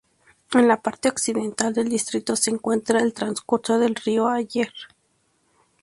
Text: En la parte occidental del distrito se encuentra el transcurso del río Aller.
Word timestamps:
En 0.53 0.67
la 0.67 0.81
parte 0.81 1.09
occidental 1.09 1.75
del 1.75 1.87
distrito 1.87 2.35
se 2.35 2.49
encuentra 2.49 3.01
el 3.03 3.13
transcurso 3.13 3.77
del 3.77 3.93
río 3.93 4.27
Aller. 4.29 4.73